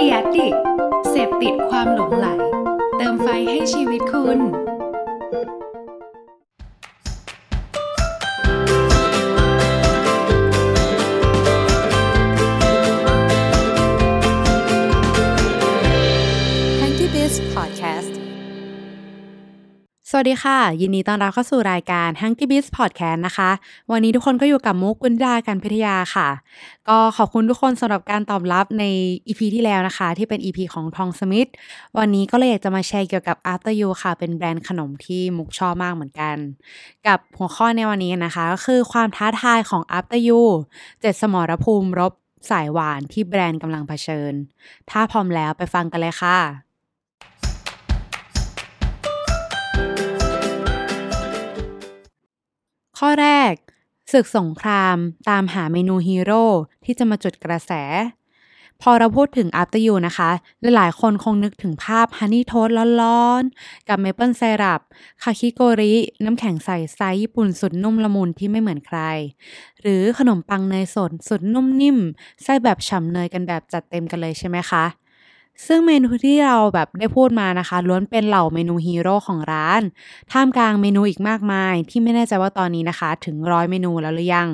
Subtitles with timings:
[0.00, 0.48] เดียดิ
[1.10, 2.26] เสพติดความหลงไหล
[2.96, 4.38] เติมไฟให้ชีวิตคุณ
[20.10, 23.50] สวัสดีค่ะ ยินดีต้อนรับเข้าสู่รายการ Hanky Biz Podcast นะคะ
[23.90, 26.28] วันนี้ทุกคนก็อยู่กับมุกกุนดาการพิทยาค่ะ
[26.88, 28.84] ก็ขอบคุณทุกคนสำหรับการตอบรับใน
[29.26, 31.48] EP ที่แล้วนะคะ ที่เป็น EP ของทองสมิธ
[31.98, 36.36] วันนี้ก็เลยอยากจะมาแชร์เกี่ยวกับ After You ค่ะ เป็นแบรนด์ขนมที่มุกชอบมากเหมือนกัน
[37.06, 40.42] กับหัวข้อในวันนี้นะคะ ก็คือความท้าทายของ After You
[41.00, 42.12] เจ็ดสมรภูมิรบ
[42.50, 44.32] สายหวานที่แบรนด์กำลังเผชิญ
[44.90, 46.67] ถ้าพร้อมแล้วไปฟังกันเลยค่ะ
[52.98, 53.54] ข้อแรก
[54.12, 54.96] ศึกสงคราม
[55.28, 56.44] ตามหาเมนูฮีโร่
[56.84, 57.72] ที่จะมาจุดกระแส
[58.82, 60.30] พอเราพูดถึง After You นะคะ
[60.76, 62.68] หลายๆคนคงนึกถึงภาพ honey toast
[63.00, 64.80] ร้อนๆ กับ maple syrup
[65.22, 69.00] คาคิโกริ น้ำแข็งใสไตล์ญี่ปุ่นสุดนุ่มละมุนที่ไม่เหมือนใคร
[69.80, 71.98] หรือขนมปังเนยสดสุดนุ่มนิ่ม
[72.42, 74.84] ไส้แบบฉ่ำเนยกันแบบจัดเต็มกันเลยใช่ไหมคะ
[75.66, 79.82] ซึ่งเมนูที่เราแบบได้พูดมานะคะ ล้วนเป็นเหล่าเมนูฮีโร่ของร้าน
[80.32, 84.48] ท่ามกลางเมนูอีกมากมาย ที่ไม่แน่ใจว่าตอนนี้นะคะ ถึงร้อยเมนูแล้วหรือยัง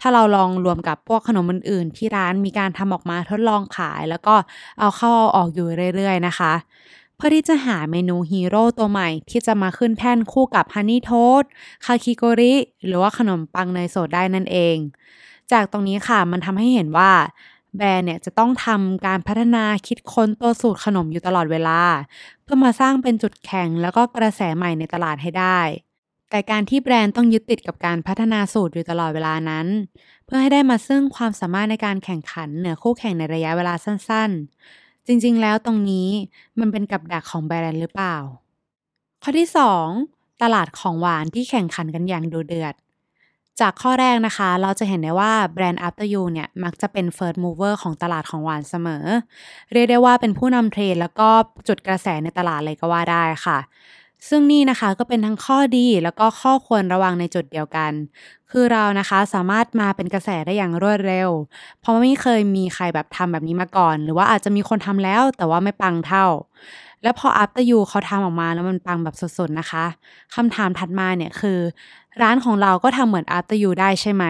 [0.00, 4.34] ถ้าเราลองรวมกับพวกขนมอื่นๆ ที่ร้านมีการทำออกมาทดลองขาย แล้วก็
[4.78, 6.52] เอาเข้าเอาออกอยู่เรื่อยๆ นะคะ
[7.16, 11.42] เพื่อที่จะหาเมนูฮีโร่ตัวใหม่ ที่จะมาขึ้นแท่นคู่กับฮันนี่โทส
[11.84, 12.54] คาคิโกริ
[12.86, 14.76] หรือว่าขนมปังเนยสดได้นั่นเอง
[15.52, 17.10] จากตรงนี้ค่ะมันทำให้เห็นว่า
[17.76, 21.80] แบรนด์เนี่ยจะต้องทำการพัฒนาคิดค้นตัวสูตรขนมอยู่ตลอดเวลา
[22.42, 25.60] เพื่อมาสร้างเป็นจุดแข็งแล้วก็กระแสใหม่ในตลาดให้ได้
[26.30, 29.66] แต่การที่แบรนด์ต้องยึดติดกับการพัฒนาสูตรอยู่ตลอดเวลานั้น
[30.24, 34.30] เพื่อให้ได้มาซึ่งความสามารถในการแข่งขันเหนือคู่แข่งในระยะเวลาสั้น
[34.68, 36.08] ๆ จริงๆ แล้วตรงนี้
[36.58, 38.16] มันเป็นกับดักของแบรนด์หรือเปล่า
[39.22, 39.48] ข้อที่
[39.94, 42.74] 2 ตลาดของหวานที่แข่งขันกันอย่างดูเดือด
[43.60, 49.04] จากข้อแรกนะคะ เราจะเห็นได้ว่าแบรนด์ After You เนี่ย มักจะเป็น First Mover ของตลาดของหวานเสมอ
[49.72, 51.28] เรียกได้ว่าเป็นผู้นำเทรนด์แล้วก็
[51.68, 53.58] จุดกระแสในตลาดเลยก็ว่าได้ค่ะ
[54.28, 57.92] ซึ่งนี่นะคะก็เป็นทั้งข้อดีแล้วก็ข้อควรระวังในจุดเดียวกัน
[58.50, 61.30] คือเรานะคะสามารถมาเป็นกระแสได้อย่างรวดเร็ว
[61.80, 66.26] เพราะไม่เคยมีใครแบบทำแบบนี้มาก่อน หรือว่าอาจจะมีคนทำแล้วแต่ว่าไม่ปังเท่า
[67.02, 69.84] แล้วพอ After You เขาทำออกมาแล้วมันปังแบบสดๆนะคะ
[70.34, 71.58] คำถามถัดมาเนี่ยคือ
[72.22, 74.24] ร้านของเราก็ทำเหมือน After You ได้ใช่ไหม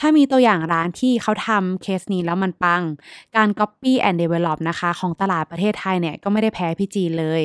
[0.00, 2.82] ถ้ามีตัวอย่างร้านที่เขาทำเคสนี้แล้วมันปัง
[3.36, 7.42] การ Copy and Develop นะคะ ของตลาดประเทศไทยเนี่ย ก็ไม่ได้แพ้พี่จีนเลย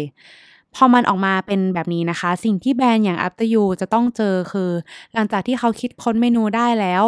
[0.76, 4.70] พอมันออกมาเป็นแบบนี้นะคะ สิ่งที่แบรนด์อย่าง After You จะต้องเจอคือ
[5.14, 7.06] หลังจากที่เขาคิดค้นเมนูได้แล้ว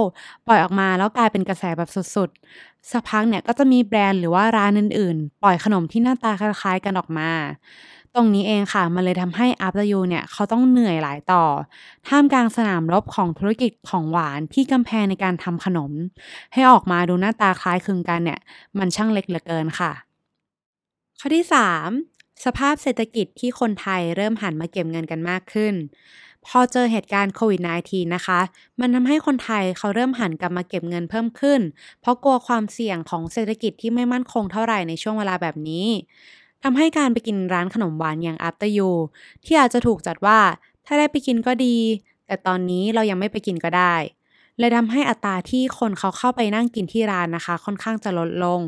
[0.47, 7.29] ปล่อยออกมาแล้วกลายเป็นกระแสแบบสุดๆสักพักเนี่ยก็จะมีแบรนด์หรือว่าร้านอื่นๆ ปล่อยขนมที่หน้าตาคล้ายๆกันออกมา
[8.17, 11.43] ตรงนี้เองค่ะ มันเลยทำให้ After You เนี่ยเขาต้องเหนื่อยหลายต่อ
[12.07, 15.91] ท่ามกลางสนามรบของธุรกิจของหวานที่กำแพงในการทำขนม
[16.53, 18.39] ให้ออกมาดูหน้าตาคล้ายคลึงกันเนี่ย
[18.77, 19.91] มันช่างเล็กเหลือเกินค่ะ
[21.19, 25.73] ข้อที่ 3 สภาพเศรษฐกิจที่คนไทยเริ่มหันมาเก็บเงินกันมากขึ้น
[26.45, 28.39] พอเจอเหตุการณ์โควิด -19 นะคะ
[28.79, 31.61] มันทำให้คนไทยเขาเริ่มหันกลับมาเก็บเงินเพิ่มขึ้น
[32.01, 35.87] เพราะกลัวความเสี่ยงของเศรษฐกิจที่ไม่มั่นคงเท่าไหร่ในช่วงเวลาแบบนี้
[36.63, 38.91] ทำให้การไปกินร้านขนมหวานอย่าง After You
[39.45, 40.39] ที่อาจจะถูกจัดว่า
[40.85, 41.77] ถ้าได้ไปกินก็ดี
[42.27, 43.95] แต่ตอนนี้เรายังไม่ไปกินก็ได้
[44.59, 48.61] เลยทำให้อัตราที่คนเขาเข้าไปนั่งกินที่ร้านนะคะ ค่อนข้างจะลดลง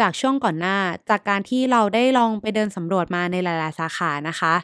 [0.00, 0.76] จากช่วงก่อนหน้า
[1.10, 4.54] จากการที่เราได้ลองไปเดินสำรวจมาในหลาย ๆ สาขานะคะ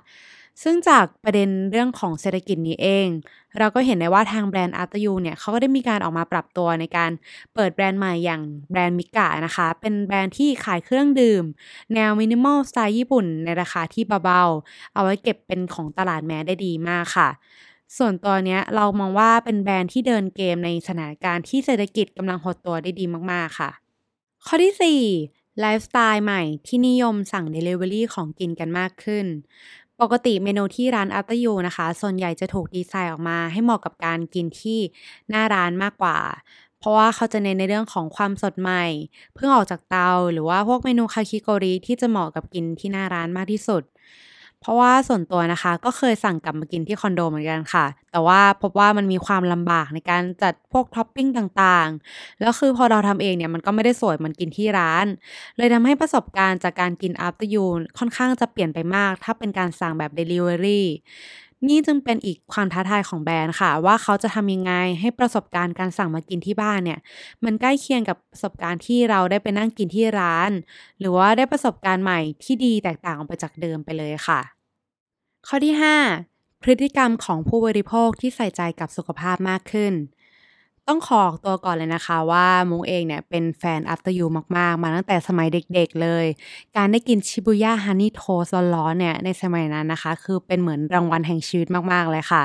[0.62, 3.08] ซึ่งจากประเด็นเรื่องของเศรษฐกิจนี้เอง
[3.58, 7.10] เราก็เห็นได้ว่าทางแบรนด์ After You เนี่ยเขาก็ได้มีการออกมาปรับตัวในการ
[7.54, 11.44] เปิดแบรนด์ใหม่อย่างแบรนด์มิกะนะคะ เป็นแบรนด์ที่ขายเครื่องดื่ม
[11.94, 17.28] แนวมินิมอลสไตล์ญี่ปุ่นในราคาที่เบาๆ เอาไว้เก็บเป็นของตลาดแมสได้ดีมากค่ะ
[17.98, 23.70] ส่วนตัวเนี้ยเรามองว่าเป็นแบรนด์ที่เดินเกมในสถานการณ์ที่เศรษฐกิจกำลังหดตัวได้ดีมากๆค่ะ
[24.46, 29.26] ข้อที่ 4 ไลฟ์สไตล์ใหม่ที่นิยมสั่ง Delivery ของกินกันมากขึ้น
[30.00, 34.78] ปกติเมนูที่ร้าน After You นะคะ ส่วนใหญ่จะถูกดีไซน์ออกมาให้เหมาะกับการกินที่
[35.30, 36.18] หน้าร้านมากกว่า
[36.78, 38.84] เพราะว่าเขาจะเน้นในเรื่องของความสดใหม่
[39.34, 43.82] เพิ่งออกจากเตา หรือว่าพวกเมนูคาคิโกริที่จะเหมาะกับกินที่หน้าร้านมากที่สุด
[44.62, 55.06] เพราะว่าส่วนตัวนะคะก็เคยสั่งกลับมากินที่คอนโดเหมือนกันค่ะ แต่ว่าพบว่ามันมีความลำบากในการจัดพวกท็อปปิ้งต่างๆ แล้วคือพอเราทำเองเนี่ยมันก็ไม่ได้สวยเหมือนกินที่ร้าน
[55.56, 60.86] เลยทำให้ประสบการณ์จากการกิน After You ค่อนข้างจะเปลี่ยนไปมาก ถ้าเป็นการสั่งแบบเดลิเวอรี่
[61.68, 66.98] นี่จึงเป็นอีกความท้าทายของแบรนด์ค่ะ ว่าเขาจะทำยังไงให้ประสบการณ์การสั่งมากินที่บ้านเนี่ย
[67.44, 70.50] มันใกล้เคียงกับประสบการณ์ที่เราได้ไปนั่งกินที่ร้าน
[70.98, 74.40] หรือว่าได้ประสบการณ์ใหม่ที่ดีแตกต่างออกไปจากเดิมไปเลยค่ะ
[75.46, 75.74] ข้อที่
[76.18, 79.92] 5 พฤติกรรมของผู้บริโภคที่ใส่ใจกับสุขภาพมากขึ้น
[80.90, 84.26] ต้องขอออกตัวก่อนเลยนะคะว่ามุงเองเนี่ยเป็นแฟน After You
[84.56, 86.26] มาก ๆ มาตั้งแต่สมัยเด็กๆเลย
[86.76, 92.44] การได้กินชิบุย่าฮันนี่โทสร้อนๆเนี่ยในสมัยนั้นนะคะ คือเป็นเหมือนรางวัลแห่งชีวิตมากๆเลยค่ะ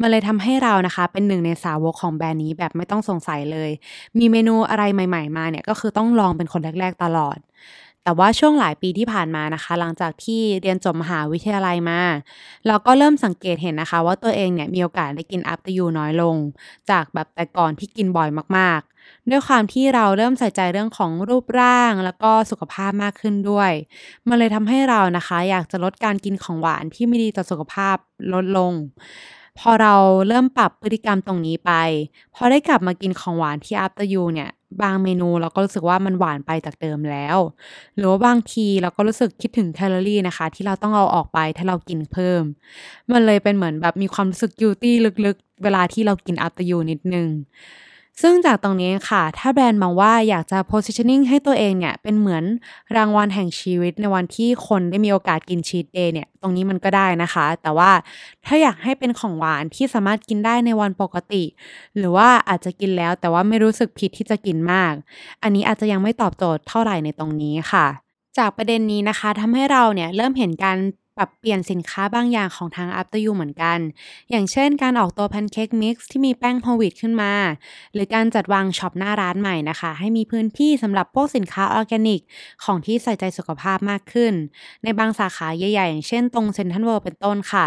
[0.00, 3.70] มันเลยทำให้เรานะคะ เป็นหนึ่งในสาวกของแบรนด์นี้แบบไม่ต้องสงสัยเลย
[4.18, 7.38] มีเมนูอะไรใหม่ ๆ มาเนี่ยก็คือต้องลองเป็นคนแรก ๆ ตลอด
[8.06, 12.00] แต่ว่าช่วงหลายปีที่ผ่านมานะคะ หลังจากที่เรียนจบมหาวิทยาลัยมา
[12.66, 16.36] เราก็เริ่มสังเกตเห็นนะคะ ว่าตัวเองเนี่ยมีโอกาสได้กินอัพตยูน้อยลง
[16.90, 23.72] จากแบบแต่ก่อนที่กินบ่อยมากๆ ด้วยความที่เราเริ่มใส่ใจเรื่องของรูปร่าง แล้วก็สุขภาพมากขึ้นด้วย
[24.28, 27.96] มันเลยทำให้เรานะคะ อยากจะลดการกินของหวานที่ไม่ดีต่อสุขภาพ
[28.34, 28.72] ลดลง
[29.58, 29.94] พอเรา
[30.28, 31.72] เริ่มปรับพฤติกรรมตรงนี้ไป
[32.34, 34.50] พอได้กลับมากินของหวานที่ After You เนี่ย
[34.82, 37.38] บางเมนูเราก็รู้สึกว่ามันหวานไปจากเดิมแล้ว
[37.96, 42.42] หรือว่าบางทีเราก็รู้สึกคิดถึงแคลอรี่นะคะ ที่เราต้องเอาออกไปถ้าเรากินเพิ่ม
[43.12, 44.92] มันเลยเป็นเหมือนแบบมีความรู้สึก guilty
[45.26, 47.28] ลึกๆ เวลาที่เรากิน After You นิดนึง
[48.22, 52.44] ซึ่งจากตรงนี้ค่ะ ถ้าแบรนด์มองว่าอยากจะ positioning ให้ตัวเองเนี่ย เป็นเหมือน
[52.96, 57.90] รางวัลแห่งชีวิตในวันที่คนได้มีโอกาสกิน cheat day เนี่ย ตรงนี้มันก็ได้นะคะ แต่ว่า
[58.46, 61.44] ถ้าอยากให้เป็นของหวานที่สามารถกินได้ในวันปกติ
[61.96, 64.92] หรือว่าอาจจะกินแล้วแต่ว่าไม่รู้สึกผิดที่จะกินมาก
[65.42, 67.86] อันนี้อาจจะยังไม่ตอบโจทย์เท่าไหร่ในตรงนี้ค่ะ
[68.38, 70.78] จากประเด็นนี้นะคะทำให้เราเนี่ยเริ่มเห็นการ
[71.16, 73.78] ปรับเปลี่ยนสินค้าบางอย่างของทาง After You เหมือนกัน
[74.30, 77.32] อย่างเช่นการออกตัว pancake mix ที่มีแป้ง whole wheat ขึ้นมา
[77.92, 82.20] หรือการจัดวาง shop หน้าร้านใหม่นะคะ ให้มีพื้นที่สำหรับพวกสินค้าออร์แกนิก
[82.64, 84.32] ของที่ใส่ใจสุขภาพมากขึ้น
[84.84, 87.66] ในบางสาขาใหญ่ๆ อย่างเช่นตรงเซ็นทรัลเวิลด์เป็นต้นค่ะ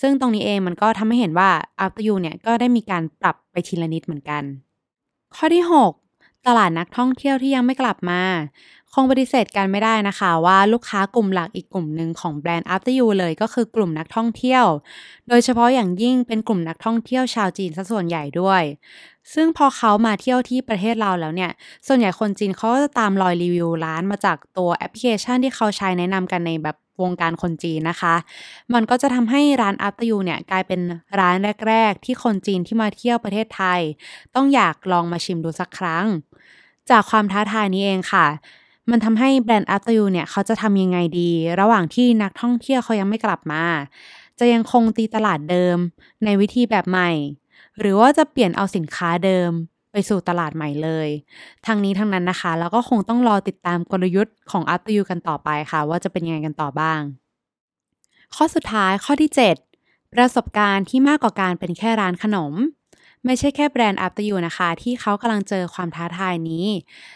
[0.00, 1.50] ซึ่งตรงนี้เองมันก็ทำให้เห็นว่า
[1.84, 4.42] After You เนี่ยก็ได้มีการปรับไปทีละนิดเหมือนกัน
[5.36, 8.22] ข้อที่ 6 ตลาดนักท่องเที่ยวที่ยังไม่กลับมา
[8.94, 14.64] คงปฏิเสธกันไม่ได้นะคะว่าลูกค้ากลุ่มหลักอีกกลุ่มหนึ่งของแบรนด์ After You เลยก็คือกลุ่มนักท่องเที่ยว
[15.28, 18.62] โดยเฉพาะอย่างยิ่งเป็นกลุ่มนักท่องเที่ยวชาวจีนซะส่วนใหญ่ด้วย
[19.34, 21.50] ซึ่งพอเขามาเที่ยวที่ประเทศเราแล้วเนี่ย
[21.86, 28.14] ส่วนใหญ่คนจีนเขาก็จะตามรอยรีวิวร้านมาจากตัวแอปพลิเคชันที่เขาใช้แนะนำกันในแบบวงการคนจีนนะคะ
[28.74, 30.80] มันก็จะทำให้ร้าน After You เนี่ยกลายเป็น
[31.18, 31.36] ร้าน
[31.68, 33.80] แรก ๆ ที่คนจีนที่มาเที่ยวประเทศไทย
[34.34, 36.06] ต้องอยากลองมาชิมดูสักครั้ง
[36.90, 38.26] จากความท้าทายนี้เองค่ะ
[38.90, 41.30] มันทำให้แบรนด์ After You เนี่ยเขาจะทำยังไงดี
[41.60, 43.64] ระหว่างที่นักท่องเที่ยวเขายังไม่กลับมา
[44.38, 45.76] จะยังคงตีตลาดเดิม
[46.24, 47.10] ในวิธีแบบใหม่
[47.78, 49.50] หรือว่าจะเปลี่ยนเอาสินค้าเดิม
[49.92, 51.08] ไปสู่ตลาดใหม่เลย
[51.66, 57.00] ทั้งนี้ทั้งนั้นนะคะ แล้วก็คงต้องรอติดตามกลยุทธ์ของ After You กันต่อไปค่ะ ว่าจะเป็นยังไงกันต่อบ้าง
[58.34, 59.30] ข้อสุดท้ายข้อที่
[59.72, 62.52] 7 ประสบการณ์ที่มากกว่าการเป็นแค่ร้านขนม
[63.24, 66.66] ไม่ใช่แค่แบรนด์ After You นะคะที่เขากำลังเจอความท้าทายนี้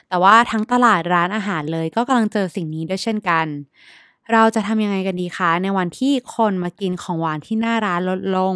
[0.09, 3.47] แต่ว่าทั้งตลาดร้านอาหารเลยก็กำลังเจอสิ่งนี้ด้วยเช่นกัน
[4.33, 8.55] เราจะทำยังไงกันดีคะ ในวันที่คนมากินของหวานที่หน้าร้านลดลง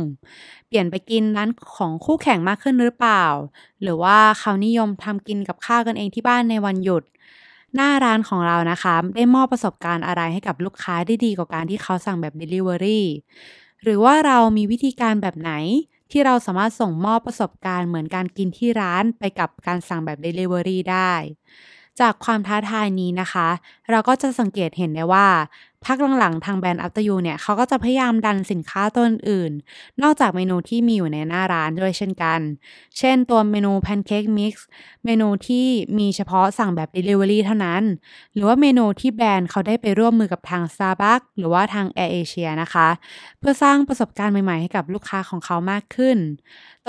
[0.66, 3.24] เปลี่ยนไปกินร้านของคู่แข่งมากขึ้นหรือเปล่า
[3.82, 7.02] หรือว่าเขานิยมทำกินกับข้าวกันเองที่บ้านในวันหยุด
[7.74, 13.02] หน้าร้านของเรานะคะ ได้มอบประสบการณ์อะไรให้กับลูกค้าได้ดีกว่าการที่เขาสั่งแบบ Delivery
[13.82, 15.52] หรือว่าเรามีวิธีการแบบไหน
[16.10, 21.12] ที่เราสามารถส่งมอบประสบการณ์เหมือนการกินที่ร้านไปกับการสั่งแบบ Delivery ได้
[22.00, 23.48] จากความท้าทายนี้นะคะ
[23.90, 25.26] เราก็จะสังเกตเห็นได้ว่า
[25.84, 29.52] พักหลังๆ ทางแบรนด์ After You เนี่ยเขาก็จะพยายามดันสินค้าตัวอื่น
[30.02, 32.40] นอกจากเมนูที่มีอยู่ในหน้าร้านด้วยเช่นกัน
[32.98, 34.66] เช่นตัวเมนูแพนเค้กมิกซ์
[35.04, 35.66] เมนูที่
[35.98, 37.82] มีเฉพาะสั่งแบบ Delivery เท่านั้น
[38.34, 42.88] หรือว่าเมนูที่แบรนด์เขาได้ไปร่วมมือกับทาง Starbucks หรือว่าทาง Air Asia นะคะ
[43.38, 46.18] เพื่อสร้างประสบการณ์ใหม่ๆ ให้กับลูกค้าของเขามากขึ้น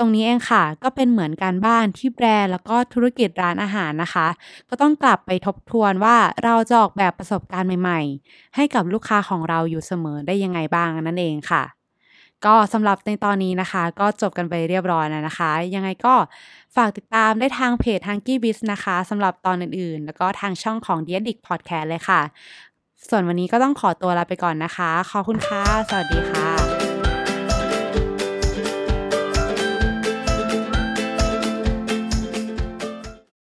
[0.00, 4.28] รงนี้เองค่ะ ก็เป็นเหมือนการบ้านที่แบรนด์แล้วก็ธุรกิจร้านอาหารนะคะ
[4.68, 11.64] ก็ต้องกลับไปทบทวนว่าเราจะออกแบบประสบการณ์ใหม่ ๆ ให้กับับลูกค้าของเราอยู่เสมอได้ยังไงบ้างนั่นเองค่ะ
[12.46, 16.14] ก็สำหรับในตอนนี้นะคะ ก็จบกันไปเรียบร้อยแล้วนะคะ ยังไงก็
[16.76, 22.20] ฝากติดตามได้ทางเพจทางกี้บิสนะคะสำหรับตอนอื่นๆ แล้วก็ทางช่องของ d ดียดิกพอดแคสต์เลยค่ะ
[23.08, 26.57] ส่วนวันนี้ก็ต้องขอตัวลาไปก่อนนะคะ ขอบคุณค่ะ สวัสดีค่ะ